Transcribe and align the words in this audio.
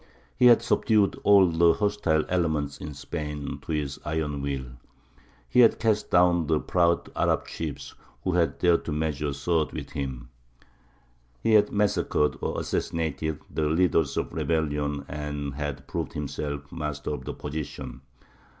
He 0.35 0.47
had 0.47 0.63
subdued 0.63 1.15
all 1.21 1.45
the 1.47 1.73
hostile 1.73 2.25
elements 2.27 2.79
in 2.79 2.95
Spain 2.95 3.59
to 3.61 3.71
his 3.71 3.99
iron 4.03 4.41
will; 4.41 4.65
he 5.47 5.59
had 5.59 5.77
cast 5.77 6.09
down 6.09 6.47
the 6.47 6.59
proud 6.59 7.11
Arab 7.15 7.45
chiefs 7.45 7.93
who 8.23 8.31
had 8.31 8.57
dared 8.57 8.83
to 8.85 8.91
measure 8.91 9.31
swords 9.31 9.73
with 9.73 9.91
him; 9.91 10.29
he 11.43 11.53
had 11.53 11.71
massacred, 11.71 12.35
or 12.41 12.59
assassinated, 12.59 13.41
the 13.47 13.69
leaders 13.69 14.17
of 14.17 14.33
rebellion, 14.33 15.05
and 15.07 15.53
had 15.53 15.87
proved 15.87 16.13
himself 16.13 16.71
master 16.71 17.11
of 17.11 17.25
the 17.25 17.33
position. 17.35 18.01